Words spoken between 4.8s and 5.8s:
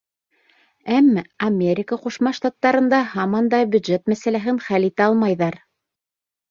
итә алмайҙар.